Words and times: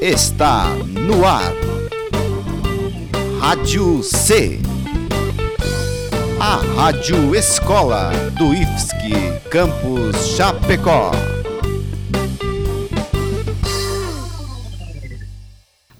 está 0.00 0.66
no 0.86 1.26
ar. 1.26 1.52
Rádio 3.38 4.02
C. 4.02 4.58
A 6.40 6.56
Rádio 6.74 7.34
Escola 7.34 8.10
do 8.38 8.54
IFSC 8.54 9.50
Campus 9.50 10.28
Chapecó. 10.28 11.10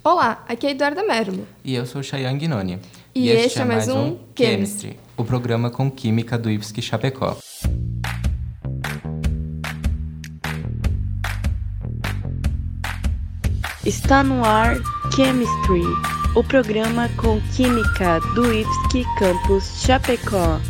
Olá, 0.03 0.43
aqui 0.49 0.65
é 0.65 0.71
Eduarda 0.71 1.03
Merlo. 1.03 1.47
E 1.63 1.75
eu 1.75 1.85
sou 1.85 2.01
Chayang 2.01 2.39
Guinoni. 2.39 2.79
E, 3.13 3.29
este 3.29 3.61
é 3.61 3.65
mais 3.65 3.87
um 3.87 4.17
Chemistry, 4.35 4.97
o 5.15 5.23
programa 5.23 5.69
com 5.69 5.91
Química 5.91 6.39
do 6.39 6.49
IFSC 6.49 6.81
Chapecó. 6.81 7.37
Está 13.91 14.23
no 14.23 14.45
ar 14.45 14.77
Chemistry, 15.13 15.83
o 16.33 16.41
programa 16.41 17.09
com 17.17 17.41
Química 17.53 18.21
do 18.33 18.53
IFSC 18.53 19.03
Campus 19.19 19.81
Chapecó. 19.81 20.61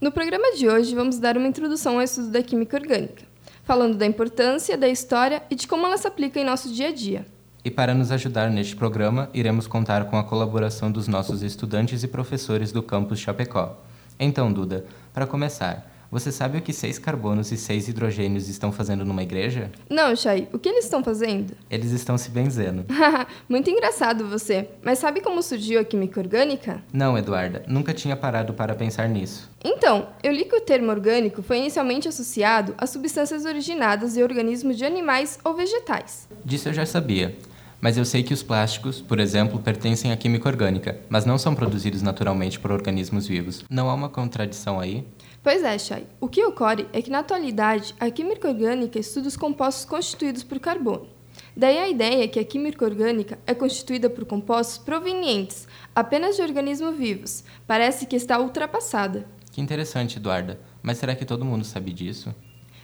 No 0.00 0.12
programa 0.12 0.54
de 0.54 0.68
hoje, 0.68 0.94
vamos 0.94 1.18
dar 1.18 1.36
uma 1.36 1.48
introdução 1.48 1.96
ao 1.96 2.02
estudo 2.02 2.30
da 2.30 2.44
química 2.44 2.76
orgânica, 2.76 3.24
falando 3.64 3.96
da 3.96 4.06
importância, 4.06 4.78
da 4.78 4.88
história 4.88 5.42
e 5.50 5.56
de 5.56 5.66
como 5.66 5.86
ela 5.86 5.98
se 5.98 6.06
aplica 6.06 6.38
em 6.38 6.44
nosso 6.44 6.72
dia 6.72 6.90
a 6.90 6.92
dia. 6.92 7.26
E 7.64 7.72
para 7.72 7.92
nos 7.92 8.12
ajudar 8.12 8.48
neste 8.50 8.76
programa, 8.76 9.28
iremos 9.34 9.66
contar 9.66 10.04
com 10.04 10.16
a 10.16 10.22
colaboração 10.22 10.92
dos 10.92 11.08
nossos 11.08 11.42
estudantes 11.42 12.04
e 12.04 12.08
professores 12.08 12.70
do 12.70 12.84
campus 12.84 13.18
Chapecó. 13.18 13.76
Então, 14.16 14.52
Duda, 14.52 14.84
para 15.12 15.26
começar, 15.26 15.89
você 16.10 16.32
sabe 16.32 16.58
o 16.58 16.62
que 16.62 16.72
seis 16.72 16.98
carbonos 16.98 17.52
e 17.52 17.56
seis 17.56 17.86
hidrogênios 17.86 18.48
estão 18.48 18.72
fazendo 18.72 19.04
numa 19.04 19.22
igreja? 19.22 19.70
Não, 19.88 20.16
Chay, 20.16 20.48
o 20.52 20.58
que 20.58 20.68
eles 20.68 20.84
estão 20.84 21.04
fazendo? 21.04 21.54
Eles 21.70 21.92
estão 21.92 22.18
se 22.18 22.30
benzendo. 22.30 22.84
Muito 23.48 23.70
engraçado 23.70 24.26
você. 24.26 24.68
Mas 24.82 24.98
sabe 24.98 25.20
como 25.20 25.42
surgiu 25.42 25.80
a 25.80 25.84
química 25.84 26.20
orgânica? 26.20 26.82
Não, 26.92 27.16
Eduarda, 27.16 27.62
nunca 27.68 27.94
tinha 27.94 28.16
parado 28.16 28.54
para 28.54 28.74
pensar 28.74 29.08
nisso. 29.08 29.48
Então, 29.64 30.08
eu 30.22 30.32
li 30.32 30.46
que 30.46 30.56
o 30.56 30.60
termo 30.60 30.90
orgânico 30.90 31.42
foi 31.42 31.58
inicialmente 31.58 32.08
associado 32.08 32.74
a 32.76 32.86
substâncias 32.86 33.44
originadas 33.44 34.14
de 34.14 34.22
organismos 34.22 34.76
de 34.76 34.84
animais 34.84 35.38
ou 35.44 35.54
vegetais. 35.54 36.28
Disso 36.44 36.68
eu 36.68 36.72
já 36.72 36.86
sabia. 36.86 37.36
Mas 37.80 37.96
eu 37.96 38.04
sei 38.04 38.22
que 38.22 38.34
os 38.34 38.42
plásticos, 38.42 39.00
por 39.00 39.18
exemplo, 39.18 39.58
pertencem 39.58 40.12
à 40.12 40.16
química 40.16 40.48
orgânica, 40.48 41.00
mas 41.08 41.24
não 41.24 41.38
são 41.38 41.54
produzidos 41.54 42.02
naturalmente 42.02 42.60
por 42.60 42.70
organismos 42.70 43.26
vivos. 43.26 43.64
Não 43.70 43.88
há 43.88 43.94
uma 43.94 44.10
contradição 44.10 44.78
aí? 44.78 45.06
Pois 45.42 45.62
é, 45.62 45.78
Chay. 45.78 46.06
O 46.20 46.28
que 46.28 46.44
ocorre 46.44 46.86
é 46.92 47.00
que, 47.00 47.10
na 47.10 47.20
atualidade, 47.20 47.94
a 47.98 48.10
química 48.10 48.48
orgânica 48.48 48.98
estuda 48.98 49.28
os 49.28 49.36
compostos 49.36 49.86
constituídos 49.86 50.42
por 50.42 50.60
carbono. 50.60 51.08
Daí 51.56 51.78
a 51.78 51.88
ideia 51.88 52.28
que 52.28 52.38
a 52.38 52.44
química 52.44 52.84
orgânica 52.84 53.38
é 53.46 53.54
constituída 53.54 54.10
por 54.10 54.26
compostos 54.26 54.76
provenientes 54.76 55.66
apenas 55.94 56.36
de 56.36 56.42
organismos 56.42 56.96
vivos. 56.96 57.44
Parece 57.66 58.04
que 58.04 58.16
está 58.16 58.38
ultrapassada. 58.38 59.26
Que 59.50 59.60
interessante, 59.60 60.18
Eduarda. 60.18 60.60
Mas 60.82 60.98
será 60.98 61.14
que 61.14 61.24
todo 61.24 61.44
mundo 61.44 61.64
sabe 61.64 61.92
disso? 61.92 62.34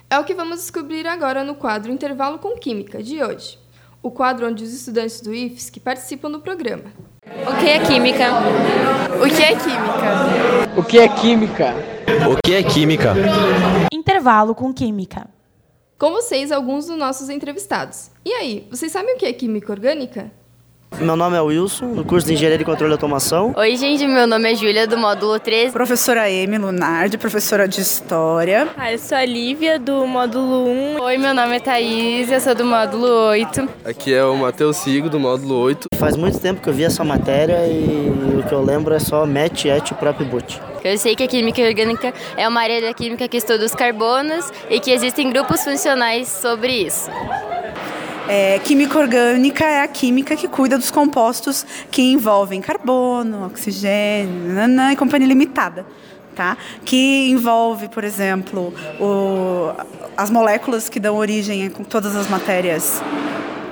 É 0.08 0.18
o 0.18 0.24
que 0.24 0.34
vamos 0.34 0.60
descobrir 0.60 1.06
agora 1.06 1.44
no 1.44 1.54
quadro 1.54 1.92
Intervalo 1.92 2.38
com 2.38 2.56
Química 2.56 3.02
de 3.02 3.22
hoje. 3.22 3.58
O 4.06 4.10
quadro 4.12 4.46
onde 4.46 4.62
os 4.62 4.72
estudantes 4.72 5.20
do 5.20 5.34
IFSC 5.34 5.80
participam 5.80 6.30
do 6.30 6.38
programa. 6.38 6.92
O 7.24 7.58
que 7.58 7.68
é 7.68 7.84
química? 7.84 8.26
O 9.20 9.28
que 9.28 9.42
é 9.42 9.56
química? 9.56 10.78
O 10.78 10.84
que 10.84 10.98
é 10.98 11.08
química? 11.08 11.74
O 12.30 12.36
que 12.40 12.54
é 12.54 12.62
química? 12.62 13.14
Intervalo 13.92 14.54
com 14.54 14.72
Química. 14.72 15.26
Com 15.98 16.12
vocês, 16.12 16.52
alguns 16.52 16.86
dos 16.86 16.96
nossos 16.96 17.28
entrevistados. 17.28 18.12
E 18.24 18.30
aí, 18.32 18.68
vocês 18.70 18.92
sabem 18.92 19.16
o 19.16 19.18
que 19.18 19.26
é 19.26 19.32
química 19.32 19.72
orgânica? 19.72 20.30
Meu 20.94 21.14
nome 21.14 21.36
é 21.36 21.40
Wilson, 21.42 21.92
do 21.92 22.04
curso 22.06 22.26
de 22.26 22.32
Engenharia 22.32 22.56
de 22.56 22.64
Controle 22.64 22.90
e 22.90 22.94
Automação. 22.94 23.52
Oi, 23.54 23.76
gente, 23.76 24.06
meu 24.06 24.26
nome 24.26 24.50
é 24.50 24.54
Júlia, 24.54 24.86
do 24.86 24.96
módulo 24.96 25.38
13. 25.38 25.70
Professora 25.70 26.22
Amy 26.24 26.56
Lunardi, 26.56 27.18
professora 27.18 27.68
de 27.68 27.82
História. 27.82 28.66
Ah, 28.78 28.90
eu 28.90 28.98
sou 28.98 29.18
a 29.18 29.24
Lívia, 29.24 29.78
do 29.78 30.06
módulo 30.06 30.66
1. 30.66 31.02
Oi, 31.02 31.18
meu 31.18 31.34
nome 31.34 31.56
é 31.56 31.60
Thaís, 31.60 32.32
eu 32.32 32.40
sou 32.40 32.54
do 32.54 32.64
módulo 32.64 33.06
8. 33.28 33.68
Aqui 33.84 34.14
é 34.14 34.24
o 34.24 34.34
Matheus 34.36 34.78
Sigo, 34.78 35.10
do 35.10 35.20
módulo 35.20 35.56
8. 35.56 35.86
Faz 35.96 36.16
muito 36.16 36.38
tempo 36.40 36.62
que 36.62 36.68
eu 36.70 36.72
vi 36.72 36.84
essa 36.84 37.04
matéria 37.04 37.66
e 37.66 38.38
o 38.38 38.42
que 38.48 38.54
eu 38.54 38.62
lembro 38.64 38.94
é 38.94 38.98
só 38.98 39.26
MET, 39.26 39.68
ET, 39.68 39.92
PROP 39.92 40.24
BUT. 40.24 40.58
Eu 40.82 40.96
sei 40.96 41.14
que 41.14 41.24
a 41.24 41.28
química 41.28 41.60
orgânica 41.60 42.14
é 42.38 42.48
uma 42.48 42.62
área 42.62 42.80
da 42.80 42.94
química 42.94 43.28
que 43.28 43.36
estuda 43.36 43.66
os 43.66 43.74
carbonos 43.74 44.50
e 44.70 44.80
que 44.80 44.92
existem 44.92 45.30
grupos 45.30 45.62
funcionais 45.62 46.28
sobre 46.28 46.72
isso. 46.72 47.10
É, 48.28 48.58
química 48.58 48.98
orgânica 48.98 49.64
é 49.64 49.82
a 49.82 49.88
química 49.88 50.34
que 50.34 50.48
cuida 50.48 50.76
dos 50.76 50.90
compostos 50.90 51.64
que 51.90 52.02
envolvem 52.02 52.60
carbono, 52.60 53.46
oxigênio 53.46 54.52
nanã, 54.52 54.92
e 54.92 54.96
companhia 54.96 55.28
limitada. 55.28 55.86
Tá? 56.34 56.56
Que 56.84 57.30
envolve, 57.30 57.88
por 57.88 58.04
exemplo, 58.04 58.74
o, 59.00 59.72
as 60.16 60.28
moléculas 60.30 60.88
que 60.88 61.00
dão 61.00 61.16
origem 61.16 61.66
a 61.66 61.70
todas 61.84 62.14
as 62.14 62.28
matérias 62.28 63.00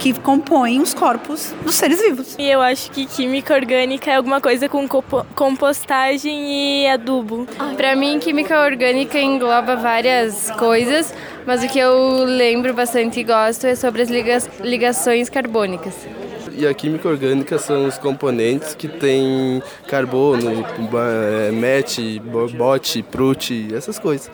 que 0.05 0.21
compõem 0.21 0.83
os 0.83 0.93
corpos 0.93 1.55
dos 1.65 1.77
seres 1.77 1.99
vivos. 1.99 2.37
E 2.39 2.47
eu 2.47 2.61
acho 2.61 2.91
que 2.91 3.07
química 3.07 3.55
orgânica 3.55 4.11
é 4.11 4.17
alguma 4.17 4.39
coisa 4.39 4.69
com 4.69 4.87
compostagem 5.35 6.83
e 6.83 6.87
adubo. 6.89 7.47
Para 7.75 7.97
mim, 7.97 8.19
química 8.19 8.61
orgânica 8.61 9.19
engloba 9.19 9.77
várias 9.77 10.51
coisas, 10.59 11.15
mas 11.47 11.65
o 11.65 11.69
que 11.69 11.79
eu 11.79 12.23
lembro 12.25 12.75
bastante 12.75 13.21
e 13.21 13.25
gosto 13.25 13.67
é 13.67 13.75
sobre 13.75 14.03
as 14.03 14.11
liga 14.11 14.37
ligações 14.61 15.31
carbônicas. 15.31 15.95
E 16.55 16.67
a 16.67 16.75
química 16.75 17.09
orgânica 17.09 17.59
são 17.59 17.87
os 17.87 17.97
componentes 17.97 18.75
que 18.75 18.89
têm 18.89 19.63
carbono, 19.89 20.67
MET, 21.51 22.21
BOT, 22.21 23.03
PRUT, 23.05 23.75
essas 23.75 23.99
coisas. 23.99 24.31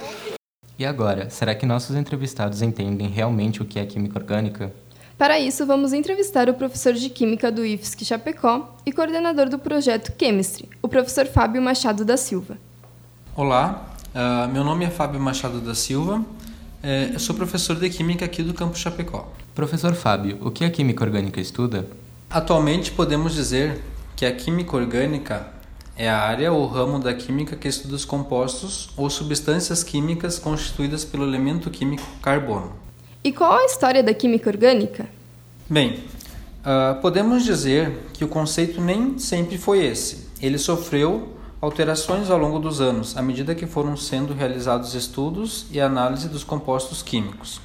E 0.76 0.84
agora, 0.84 1.30
será 1.30 1.54
que 1.54 1.64
nossos 1.64 1.94
entrevistados 1.94 2.60
entendem 2.60 3.06
realmente 3.06 3.62
o 3.62 3.64
que 3.64 3.78
é 3.78 3.86
química 3.86 4.18
orgânica? 4.18 4.72
Para 5.20 5.38
isso, 5.38 5.66
vamos 5.66 5.92
entrevistar 5.92 6.48
o 6.48 6.54
professor 6.54 6.94
de 6.94 7.10
Química 7.10 7.52
do 7.52 7.62
IFSC 7.62 8.06
Chapecó 8.06 8.74
e 8.86 8.90
coordenador 8.90 9.50
do 9.50 9.58
projeto 9.58 10.14
Chemistry, 10.18 10.66
o 10.80 10.88
professor 10.88 11.26
Fábio 11.26 11.60
Machado 11.60 12.06
da 12.06 12.16
Silva. 12.16 12.56
Olá, 13.36 13.84
uh, 14.14 14.50
meu 14.50 14.64
nome 14.64 14.86
é 14.86 14.88
Fábio 14.88 15.20
Machado 15.20 15.60
da 15.60 15.74
Silva, 15.74 16.20
uh, 16.20 17.12
eu 17.12 17.18
sou 17.18 17.36
professor 17.36 17.76
de 17.76 17.90
Química 17.90 18.24
aqui 18.24 18.42
do 18.42 18.54
campus 18.54 18.80
Chapecó. 18.80 19.30
Professor 19.54 19.92
Fábio, 19.92 20.38
o 20.40 20.50
que 20.50 20.64
a 20.64 20.70
Química 20.70 21.04
Orgânica 21.04 21.38
estuda? 21.38 21.86
Atualmente 22.30 22.90
podemos 22.90 23.34
dizer 23.34 23.78
que 24.16 24.24
a 24.24 24.34
Química 24.34 24.74
Orgânica 24.74 25.48
é 25.98 26.08
a 26.08 26.18
área 26.18 26.50
ou 26.50 26.66
ramo 26.66 26.98
da 26.98 27.12
química 27.12 27.56
que 27.56 27.68
estuda 27.68 27.94
os 27.94 28.06
compostos 28.06 28.88
ou 28.96 29.10
substâncias 29.10 29.84
químicas 29.84 30.38
constituídas 30.38 31.04
pelo 31.04 31.24
elemento 31.24 31.68
químico 31.68 32.06
carbono. 32.22 32.72
E 33.22 33.30
qual 33.32 33.52
a 33.52 33.66
história 33.66 34.02
da 34.02 34.14
química 34.14 34.48
orgânica? 34.48 35.06
Bem, 35.68 36.02
uh, 36.64 36.98
podemos 37.02 37.44
dizer 37.44 38.06
que 38.14 38.24
o 38.24 38.28
conceito 38.28 38.80
nem 38.80 39.18
sempre 39.18 39.58
foi 39.58 39.84
esse. 39.84 40.30
Ele 40.40 40.56
sofreu 40.56 41.36
alterações 41.60 42.30
ao 42.30 42.38
longo 42.38 42.58
dos 42.58 42.80
anos, 42.80 43.18
à 43.18 43.20
medida 43.20 43.54
que 43.54 43.66
foram 43.66 43.94
sendo 43.94 44.32
realizados 44.32 44.94
estudos 44.94 45.66
e 45.70 45.78
análise 45.78 46.30
dos 46.30 46.42
compostos 46.42 47.02
químicos. 47.02 47.60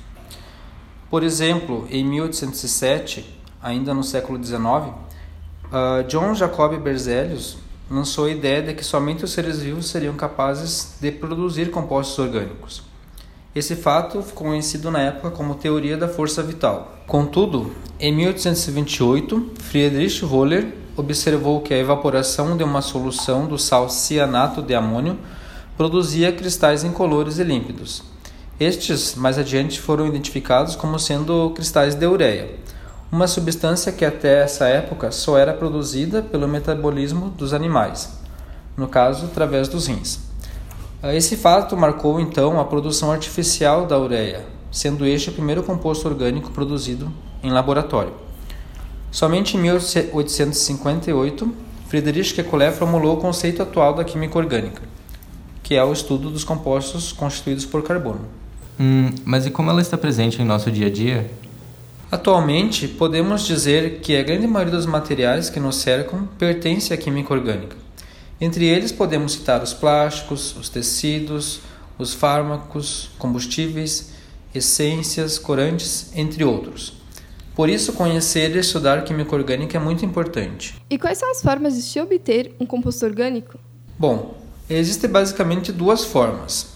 Por 1.09 1.23
exemplo, 1.23 1.87
em 1.89 2.03
1807, 2.03 3.25
ainda 3.63 3.93
no 3.93 4.03
século 4.03 4.43
XIX, 4.43 4.59
uh, 4.59 6.03
John 6.09 6.35
Jacob 6.35 6.77
Berzelius 6.81 7.57
lançou 7.89 8.25
a 8.25 8.29
ideia 8.29 8.61
de 8.61 8.73
que 8.73 8.83
somente 8.83 9.23
os 9.23 9.31
seres 9.31 9.61
vivos 9.61 9.87
seriam 9.87 10.15
capazes 10.15 10.97
de 10.99 11.13
produzir 11.13 11.71
compostos 11.71 12.19
orgânicos. 12.19 12.83
Esse 13.55 13.73
fato 13.73 14.21
ficou 14.21 14.47
conhecido 14.47 14.91
na 14.91 14.99
época 14.99 15.31
como 15.31 15.55
teoria 15.55 15.95
da 15.95 16.09
força 16.09 16.43
vital. 16.43 16.97
Contudo, 17.07 17.73
em 17.97 18.13
1828, 18.13 19.51
Friedrich 19.59 20.25
Wöhler 20.25 20.73
observou 20.97 21.61
que 21.61 21.73
a 21.73 21.77
evaporação 21.77 22.57
de 22.57 22.65
uma 22.65 22.81
solução 22.81 23.45
do 23.45 23.57
sal 23.57 23.87
cianato 23.87 24.61
de 24.61 24.75
amônio 24.75 25.17
produzia 25.77 26.33
cristais 26.33 26.83
incolores 26.83 27.39
e 27.39 27.45
límpidos. 27.45 28.03
Estes, 28.59 29.15
mais 29.15 29.37
adiante, 29.37 29.79
foram 29.79 30.05
identificados 30.05 30.75
como 30.75 30.99
sendo 30.99 31.51
cristais 31.51 31.95
de 31.95 32.05
ureia, 32.05 32.59
uma 33.09 33.25
substância 33.25 33.93
que 33.93 34.03
até 34.03 34.43
essa 34.43 34.67
época 34.67 35.11
só 35.11 35.37
era 35.37 35.53
produzida 35.53 36.21
pelo 36.21 36.45
metabolismo 36.45 37.29
dos 37.29 37.53
animais, 37.53 38.19
no 38.75 38.89
caso, 38.89 39.27
através 39.27 39.69
dos 39.69 39.87
rins. 39.87 40.24
Esse 41.13 41.37
fato 41.37 41.77
marcou 41.77 42.19
então 42.19 42.59
a 42.59 42.65
produção 42.65 43.11
artificial 43.11 43.85
da 43.85 43.99
ureia, 43.99 44.45
sendo 44.71 45.05
este 45.05 45.29
o 45.29 45.33
primeiro 45.33 45.61
composto 45.61 46.07
orgânico 46.07 46.49
produzido 46.51 47.11
em 47.43 47.51
laboratório. 47.51 48.13
Somente 49.11 49.55
em 49.55 49.61
1858, 49.61 51.53
Friedrich 51.87 52.33
Kekulé 52.33 52.71
formulou 52.71 53.17
o 53.17 53.21
conceito 53.21 53.61
atual 53.61 53.93
da 53.93 54.03
química 54.03 54.37
orgânica, 54.37 54.81
que 55.61 55.75
é 55.75 55.83
o 55.83 55.93
estudo 55.93 56.29
dos 56.29 56.43
compostos 56.43 57.11
constituídos 57.11 57.65
por 57.65 57.83
carbono. 57.83 58.21
Hum, 58.79 59.11
mas 59.23 59.45
e 59.45 59.51
como 59.51 59.69
ela 59.69 59.81
está 59.81 59.97
presente 59.97 60.41
em 60.41 60.45
nosso 60.45 60.71
dia 60.71 60.87
a 60.87 60.91
dia? 60.91 61.31
Atualmente, 62.11 62.87
podemos 62.87 63.45
dizer 63.45 63.99
que 63.99 64.17
a 64.17 64.23
grande 64.23 64.47
maioria 64.47 64.75
dos 64.75 64.85
materiais 64.85 65.49
que 65.49 65.59
nos 65.59 65.77
cercam 65.77 66.27
pertence 66.37 66.93
à 66.93 66.97
química 66.97 67.33
orgânica. 67.33 67.84
Entre 68.39 68.65
eles, 68.65 68.91
podemos 68.91 69.33
citar 69.33 69.63
os 69.63 69.73
plásticos, 69.73 70.55
os 70.57 70.67
tecidos, 70.67 71.61
os 71.97 72.13
fármacos, 72.13 73.09
combustíveis, 73.17 74.11
essências, 74.53 75.39
corantes, 75.39 76.11
entre 76.15 76.43
outros. 76.43 76.93
Por 77.55 77.69
isso, 77.69 77.93
conhecer 77.93 78.53
e 78.53 78.59
estudar 78.59 79.05
química 79.05 79.33
orgânica 79.33 79.77
é 79.77 79.79
muito 79.79 80.03
importante. 80.03 80.75
E 80.89 80.97
quais 80.97 81.17
são 81.17 81.31
as 81.31 81.41
formas 81.41 81.75
de 81.75 81.81
se 81.81 81.99
obter 82.01 82.53
um 82.59 82.65
composto 82.65 83.05
orgânico? 83.05 83.57
Bom, 83.97 84.35
existem 84.69 85.09
basicamente 85.09 85.71
duas 85.71 86.03
formas. 86.03 86.67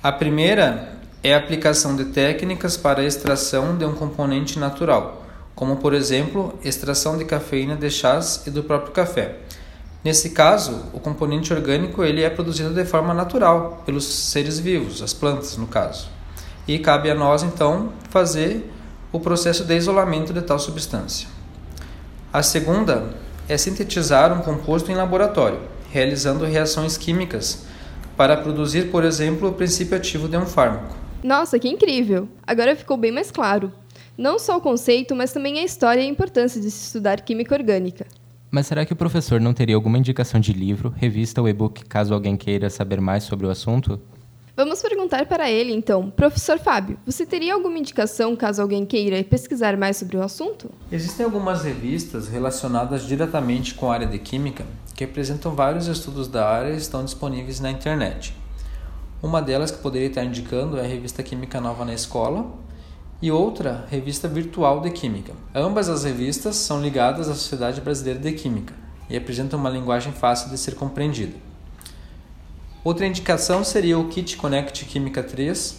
A 0.00 0.12
primeira 0.12 0.96
é 1.24 1.34
a 1.34 1.38
aplicação 1.38 1.96
de 1.96 2.06
técnicas 2.06 2.76
para 2.76 3.00
a 3.00 3.04
extração 3.04 3.76
de 3.76 3.84
um 3.84 3.94
componente 3.94 4.60
natural, 4.60 5.26
como 5.56 5.76
por 5.76 5.92
exemplo, 5.92 6.56
extração 6.62 7.18
de 7.18 7.24
cafeína 7.24 7.74
de 7.74 7.90
chás 7.90 8.44
e 8.46 8.50
do 8.50 8.62
próprio 8.62 8.92
café. 8.92 9.38
Nesse 10.04 10.30
caso, 10.30 10.86
o 10.92 10.98
componente 10.98 11.52
orgânico 11.52 12.02
ele 12.02 12.22
é 12.22 12.30
produzido 12.30 12.74
de 12.74 12.84
forma 12.84 13.14
natural 13.14 13.82
pelos 13.86 14.04
seres 14.04 14.58
vivos, 14.58 15.00
as 15.00 15.12
plantas 15.12 15.56
no 15.56 15.68
caso. 15.68 16.08
E 16.66 16.78
cabe 16.78 17.08
a 17.08 17.14
nós 17.14 17.44
então 17.44 17.92
fazer 18.10 18.68
o 19.12 19.20
processo 19.20 19.64
de 19.64 19.76
isolamento 19.76 20.32
de 20.32 20.42
tal 20.42 20.58
substância. 20.58 21.28
A 22.32 22.42
segunda 22.42 23.14
é 23.48 23.56
sintetizar 23.56 24.32
um 24.32 24.42
composto 24.42 24.90
em 24.90 24.94
laboratório, 24.96 25.60
realizando 25.90 26.44
reações 26.44 26.96
químicas 26.96 27.64
para 28.16 28.36
produzir, 28.36 28.90
por 28.90 29.04
exemplo, 29.04 29.50
o 29.50 29.52
princípio 29.52 29.96
ativo 29.96 30.28
de 30.28 30.36
um 30.36 30.46
fármaco. 30.46 30.96
Nossa, 31.22 31.58
que 31.58 31.68
incrível! 31.68 32.28
Agora 32.44 32.74
ficou 32.74 32.96
bem 32.96 33.12
mais 33.12 33.30
claro. 33.30 33.72
Não 34.18 34.38
só 34.38 34.56
o 34.56 34.60
conceito, 34.60 35.14
mas 35.14 35.32
também 35.32 35.60
a 35.60 35.64
história 35.64 36.00
e 36.00 36.04
a 36.04 36.08
importância 36.08 36.60
de 36.60 36.70
se 36.70 36.86
estudar 36.86 37.20
química 37.20 37.54
orgânica. 37.54 38.06
Mas 38.54 38.66
será 38.66 38.84
que 38.84 38.92
o 38.92 38.96
professor 38.96 39.40
não 39.40 39.54
teria 39.54 39.74
alguma 39.74 39.96
indicação 39.96 40.38
de 40.38 40.52
livro, 40.52 40.92
revista 40.94 41.40
ou 41.40 41.48
e-book 41.48 41.86
caso 41.86 42.12
alguém 42.12 42.36
queira 42.36 42.68
saber 42.68 43.00
mais 43.00 43.24
sobre 43.24 43.46
o 43.46 43.50
assunto? 43.50 43.98
Vamos 44.54 44.82
perguntar 44.82 45.24
para 45.24 45.50
ele, 45.50 45.72
então. 45.72 46.10
Professor 46.10 46.58
Fábio, 46.58 46.98
você 47.06 47.24
teria 47.24 47.54
alguma 47.54 47.78
indicação 47.78 48.36
caso 48.36 48.60
alguém 48.60 48.84
queira 48.84 49.24
pesquisar 49.24 49.74
mais 49.78 49.96
sobre 49.96 50.18
o 50.18 50.22
assunto? 50.22 50.70
Existem 50.92 51.24
algumas 51.24 51.64
revistas 51.64 52.28
relacionadas 52.28 53.06
diretamente 53.06 53.72
com 53.72 53.90
a 53.90 53.94
área 53.94 54.06
de 54.06 54.18
química 54.18 54.66
que 54.94 55.04
apresentam 55.04 55.54
vários 55.54 55.86
estudos 55.86 56.28
da 56.28 56.46
área 56.46 56.74
e 56.74 56.76
estão 56.76 57.02
disponíveis 57.02 57.58
na 57.58 57.70
internet. 57.70 58.36
Uma 59.22 59.40
delas 59.40 59.70
que 59.70 59.78
poderia 59.78 60.08
estar 60.08 60.24
indicando 60.24 60.76
é 60.76 60.82
a 60.82 60.86
revista 60.86 61.22
Química 61.22 61.58
Nova 61.58 61.86
na 61.86 61.94
Escola 61.94 62.52
e 63.22 63.30
outra, 63.30 63.86
Revista 63.88 64.26
Virtual 64.26 64.80
de 64.80 64.90
Química. 64.90 65.32
Ambas 65.54 65.88
as 65.88 66.02
revistas 66.02 66.56
são 66.56 66.82
ligadas 66.82 67.28
à 67.28 67.34
Sociedade 67.34 67.80
Brasileira 67.80 68.18
de 68.18 68.32
Química 68.32 68.74
e 69.08 69.16
apresentam 69.16 69.60
uma 69.60 69.70
linguagem 69.70 70.12
fácil 70.12 70.50
de 70.50 70.58
ser 70.58 70.74
compreendida. 70.74 71.36
Outra 72.82 73.06
indicação 73.06 73.62
seria 73.62 73.96
o 73.96 74.08
Kit 74.08 74.36
Connect 74.36 74.84
Química 74.86 75.22
3, 75.22 75.78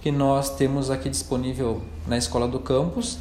que 0.00 0.12
nós 0.12 0.54
temos 0.54 0.88
aqui 0.88 1.10
disponível 1.10 1.82
na 2.06 2.16
Escola 2.16 2.46
do 2.46 2.60
Campus 2.60 3.18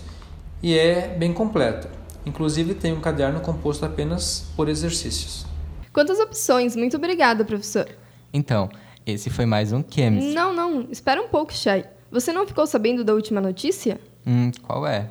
e 0.61 0.77
é 0.77 1.07
bem 1.07 1.33
completo. 1.33 1.87
Inclusive 2.27 2.75
tem 2.75 2.93
um 2.93 3.01
caderno 3.01 3.39
composto 3.39 3.83
apenas 3.83 4.45
por 4.55 4.69
exercícios. 4.69 5.47
Quantas 5.91 6.19
opções! 6.19 6.75
Muito 6.75 6.97
obrigada, 6.97 7.43
professor. 7.43 7.89
Então, 8.31 8.69
esse 9.03 9.31
foi 9.31 9.47
mais 9.47 9.71
um 9.73 9.83
Chemistry. 9.83 10.35
Não, 10.35 10.53
não, 10.53 10.87
espera 10.91 11.19
um 11.19 11.27
pouco, 11.27 11.51
Chay. 11.51 11.85
Você 12.13 12.31
não 12.31 12.45
ficou 12.45 12.67
sabendo 12.67 13.03
da 13.03 13.11
última 13.11 13.41
notícia? 13.41 13.99
Hum, 14.23 14.51
qual 14.61 14.85
é? 14.85 15.09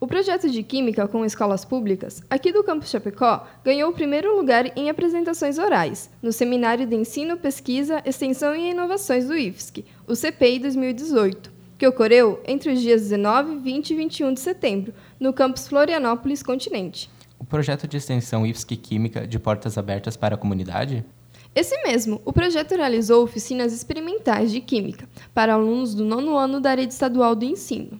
O 0.00 0.06
projeto 0.08 0.50
de 0.50 0.64
Química 0.64 1.06
com 1.06 1.24
escolas 1.24 1.64
públicas, 1.64 2.24
aqui 2.28 2.50
do 2.50 2.64
campus 2.64 2.90
Chapecó, 2.90 3.46
ganhou 3.64 3.88
o 3.88 3.94
primeiro 3.94 4.36
lugar 4.36 4.76
em 4.76 4.90
apresentações 4.90 5.58
orais, 5.58 6.10
no 6.20 6.32
Seminário 6.32 6.88
de 6.88 6.96
Ensino, 6.96 7.36
Pesquisa, 7.36 8.02
Extensão 8.04 8.52
e 8.56 8.72
Inovações 8.72 9.28
do 9.28 9.38
IFSC, 9.38 9.84
o 10.08 10.16
CPI 10.16 10.58
2018, 10.58 11.52
que 11.78 11.86
ocorreu 11.86 12.42
entre 12.44 12.72
os 12.72 12.80
dias 12.80 13.02
19, 13.02 13.58
20 13.60 13.90
e 13.90 13.94
21 13.94 14.34
de 14.34 14.40
setembro, 14.40 14.92
no 15.20 15.32
campus 15.32 15.68
Florianópolis 15.68 16.42
Continente. 16.42 17.08
O 17.38 17.44
projeto 17.44 17.86
de 17.86 17.96
extensão 17.96 18.44
IFSC 18.44 18.74
Química 18.74 19.24
de 19.24 19.38
portas 19.38 19.78
abertas 19.78 20.16
para 20.16 20.34
a 20.34 20.38
comunidade? 20.38 21.04
Esse 21.52 21.82
mesmo, 21.82 22.22
o 22.24 22.32
projeto 22.32 22.76
realizou 22.76 23.24
oficinas 23.24 23.72
experimentais 23.72 24.52
de 24.52 24.60
Química 24.60 25.08
para 25.34 25.54
alunos 25.54 25.94
do 25.94 26.04
nono 26.04 26.36
ano 26.36 26.60
da 26.60 26.74
rede 26.74 26.92
estadual 26.92 27.34
do 27.34 27.44
ensino. 27.44 27.98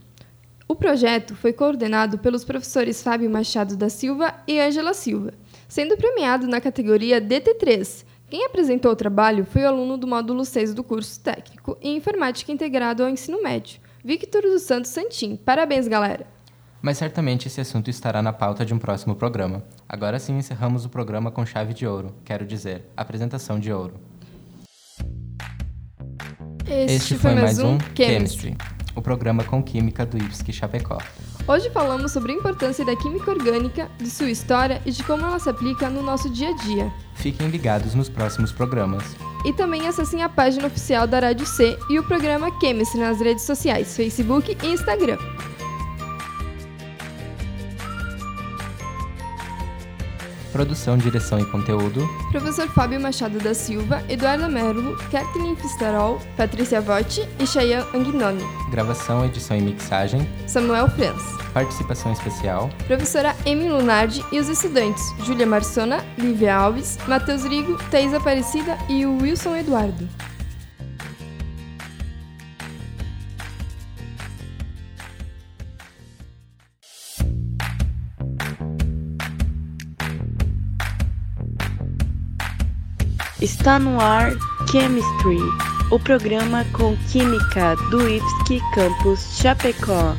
O 0.68 0.76
projeto 0.76 1.34
foi 1.34 1.52
coordenado 1.52 2.16
pelos 2.18 2.44
professores 2.44 3.02
Fábio 3.02 3.28
Machado 3.28 3.76
da 3.76 3.88
Silva 3.88 4.32
e 4.46 4.60
Ângela 4.60 4.94
Silva, 4.94 5.34
sendo 5.68 5.96
premiado 5.96 6.46
na 6.46 6.60
categoria 6.60 7.20
DT3. 7.20 8.04
Quem 8.30 8.46
apresentou 8.46 8.92
o 8.92 8.96
trabalho 8.96 9.44
foi 9.44 9.62
o 9.62 9.68
aluno 9.68 9.98
do 9.98 10.06
módulo 10.06 10.44
6 10.44 10.72
do 10.72 10.84
curso 10.84 11.18
técnico 11.18 11.76
em 11.82 11.96
informática 11.96 12.52
integrado 12.52 13.02
ao 13.02 13.08
ensino 13.08 13.42
médio, 13.42 13.80
Victor 14.04 14.42
dos 14.42 14.62
Santos 14.62 14.92
Santim. 14.92 15.34
Parabéns, 15.34 15.88
galera! 15.88 16.24
Mas 16.82 16.96
certamente 16.96 17.46
esse 17.46 17.60
assunto 17.60 17.90
estará 17.90 18.22
na 18.22 18.32
pauta 18.32 18.64
de 18.64 18.72
um 18.72 18.78
próximo 18.78 19.14
programa. 19.14 19.62
Agora 19.88 20.18
sim 20.18 20.38
encerramos 20.38 20.84
o 20.84 20.88
programa 20.88 21.30
com 21.30 21.44
chave 21.44 21.74
de 21.74 21.86
ouro, 21.86 22.14
quero 22.24 22.46
dizer, 22.46 22.90
apresentação 22.96 23.58
de 23.58 23.72
ouro. 23.72 23.94
Este, 26.66 26.94
este 26.94 27.14
foi, 27.16 27.34
mais 27.34 27.58
um 27.58 27.78
Chemistry. 27.94 28.04
Chemistry, 28.04 28.56
o 28.94 29.02
programa 29.02 29.44
com 29.44 29.62
química 29.62 30.06
do 30.06 30.16
IFSC 30.16 30.52
Chapecó. 30.52 30.98
Hoje 31.46 31.68
falamos 31.70 32.12
sobre 32.12 32.32
a 32.32 32.36
importância 32.36 32.84
da 32.84 32.94
química 32.96 33.30
orgânica, 33.30 33.90
de 33.98 34.08
sua 34.08 34.30
história 34.30 34.80
e 34.86 34.92
de 34.92 35.02
como 35.02 35.26
ela 35.26 35.38
se 35.38 35.50
aplica 35.50 35.90
no 35.90 36.02
nosso 36.02 36.30
dia 36.30 36.50
a 36.50 36.56
dia. 36.58 36.92
Fiquem 37.16 37.48
ligados 37.48 37.94
nos 37.94 38.08
próximos 38.08 38.52
programas. 38.52 39.02
E 39.44 39.52
também 39.52 39.86
acessem 39.86 40.22
a 40.22 40.28
página 40.28 40.66
oficial 40.66 41.06
da 41.06 41.18
Rádio 41.18 41.46
C 41.46 41.76
e 41.90 41.98
o 41.98 42.04
programa 42.04 42.48
Chemistry 42.60 43.00
nas 43.00 43.20
redes 43.20 43.44
sociais, 43.44 43.96
Facebook 43.96 44.56
e 44.62 44.66
Instagram. 44.66 45.18
Produção, 50.52 50.98
direção 50.98 51.38
e 51.38 51.44
conteúdo. 51.44 52.08
Professor 52.30 52.68
Fábio 52.68 53.00
Machado 53.00 53.38
da 53.38 53.54
Silva, 53.54 54.02
Eduardo 54.08 54.48
Merlo, 54.48 54.96
Kathleen 55.10 55.54
Fistarol, 55.56 56.20
Patrícia 56.36 56.80
Votti 56.80 57.26
e 57.38 57.46
Cheyenne 57.46 57.86
Anguinoni. 57.94 58.42
Gravação, 58.70 59.24
edição 59.24 59.56
e 59.56 59.60
mixagem. 59.60 60.28
Samuel 60.46 60.88
Franz. 60.90 61.22
Participação 61.52 62.12
especial. 62.12 62.70
Professora 62.86 63.34
Amy 63.46 63.68
Lunardi 63.68 64.24
e 64.32 64.38
os 64.38 64.48
estudantes 64.48 65.02
Júlia 65.24 65.46
Marsona, 65.46 66.04
Lívia 66.18 66.54
Alves, 66.54 66.98
Matheus 67.06 67.44
Rigo, 67.44 67.78
Thais 67.90 68.14
Aparecida 68.14 68.76
e 68.88 69.04
o 69.06 69.18
Wilson 69.20 69.56
Eduardo. 69.56 70.08
Está 83.40 83.78
no 83.78 83.98
ar 83.98 84.32
Chemistry, 84.70 85.38
o 85.90 85.98
programa 85.98 86.62
com 86.72 86.94
química 87.10 87.74
do 87.90 88.06
IFSC 88.06 88.60
Campus 88.74 89.38
Chapecó. 89.40 90.14